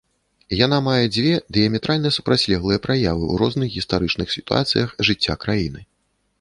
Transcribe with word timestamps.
Яна 0.65 0.77
мае 0.87 1.03
дзве 1.15 1.33
дыяметральна 1.57 2.09
супрацьлеглыя 2.17 2.79
праявы 2.87 3.23
ў 3.33 3.43
розных 3.45 3.67
гістарычных 3.77 4.27
сітуацыях 4.39 4.99
жыцця 5.11 5.41
краіны. 5.47 5.81